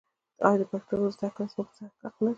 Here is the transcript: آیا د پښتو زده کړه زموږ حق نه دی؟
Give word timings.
آیا 0.47 0.57
د 0.59 0.63
پښتو 0.71 1.11
زده 1.15 1.29
کړه 1.35 1.45
زموږ 1.51 1.69
حق 2.03 2.15
نه 2.23 2.27
دی؟ 2.29 2.29